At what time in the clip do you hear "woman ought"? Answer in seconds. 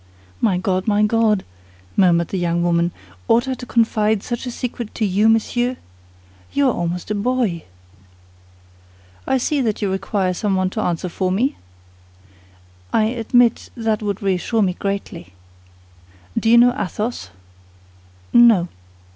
2.63-3.47